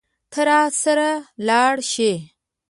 ته 0.31 0.41
راسره 0.49 1.11
لاړ 1.47 1.75
شې. 1.91 2.13